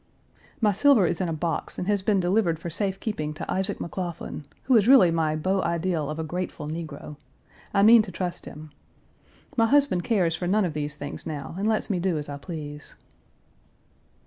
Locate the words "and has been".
1.77-2.19